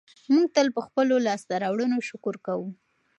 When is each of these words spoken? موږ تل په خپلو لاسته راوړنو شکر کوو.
موږ 0.33 0.45
تل 0.55 0.67
په 0.75 0.81
خپلو 0.87 1.15
لاسته 1.27 1.53
راوړنو 1.63 1.97
شکر 2.09 2.35
کوو. 2.45 2.67